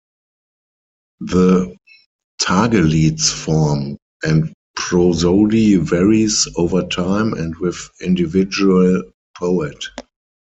The 1.19 1.77
tagelied's 2.41 3.31
form 3.31 3.97
and 4.23 4.51
prosody 4.75 5.75
varies 5.75 6.47
over 6.55 6.81
time 6.87 7.33
and 7.33 7.55
with 7.57 7.87
individual 8.01 9.03
poet. 9.37 9.85